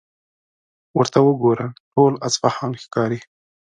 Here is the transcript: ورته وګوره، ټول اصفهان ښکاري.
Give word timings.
ورته 0.97 1.19
وګوره، 1.27 1.67
ټول 1.91 2.13
اصفهان 2.27 2.71
ښکاري. 2.83 3.19